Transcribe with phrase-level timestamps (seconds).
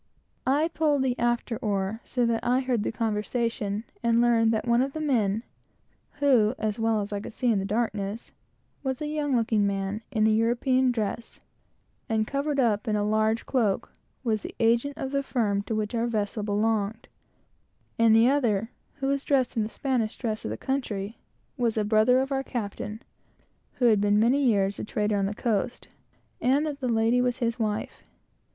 [0.47, 4.81] I pulled the after oar, so that I heard the conversation, and learned that one
[4.81, 5.43] of the men,
[6.13, 8.31] who, as well as I could see in the darkness,
[8.81, 11.39] was a young looking man, in the European dress,
[12.09, 13.91] and covered up in a large cloak,
[14.23, 17.07] was the agent of the firm to which our vessel belonged;
[17.99, 21.19] and the other, who was dressed in the Spanish dress of the country,
[21.57, 23.03] was a brother of our captain,
[23.73, 25.89] who had been many years a trader on the coast,
[26.41, 28.01] and had married the lady who was in the boat.